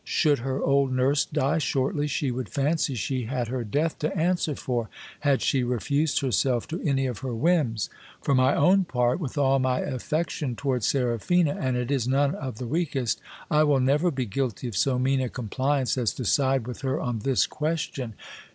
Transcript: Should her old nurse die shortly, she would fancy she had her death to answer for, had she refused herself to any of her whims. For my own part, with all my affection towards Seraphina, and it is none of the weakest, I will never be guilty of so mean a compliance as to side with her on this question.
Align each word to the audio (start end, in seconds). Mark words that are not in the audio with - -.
Should 0.03 0.39
her 0.39 0.59
old 0.59 0.91
nurse 0.91 1.25
die 1.25 1.59
shortly, 1.59 2.07
she 2.07 2.31
would 2.31 2.49
fancy 2.49 2.95
she 2.95 3.25
had 3.25 3.49
her 3.49 3.63
death 3.63 3.99
to 3.99 4.11
answer 4.17 4.55
for, 4.55 4.89
had 5.19 5.43
she 5.43 5.61
refused 5.61 6.21
herself 6.21 6.67
to 6.69 6.81
any 6.81 7.05
of 7.05 7.19
her 7.19 7.35
whims. 7.35 7.87
For 8.19 8.33
my 8.33 8.55
own 8.55 8.83
part, 8.85 9.19
with 9.19 9.37
all 9.37 9.59
my 9.59 9.81
affection 9.81 10.55
towards 10.55 10.87
Seraphina, 10.87 11.55
and 11.61 11.77
it 11.77 11.91
is 11.91 12.07
none 12.07 12.33
of 12.33 12.57
the 12.57 12.65
weakest, 12.65 13.21
I 13.51 13.61
will 13.61 13.79
never 13.79 14.09
be 14.09 14.25
guilty 14.25 14.67
of 14.69 14.75
so 14.75 14.97
mean 14.97 15.21
a 15.21 15.29
compliance 15.29 15.95
as 15.99 16.13
to 16.15 16.25
side 16.25 16.65
with 16.65 16.81
her 16.81 16.99
on 16.99 17.19
this 17.19 17.45
question. 17.45 18.15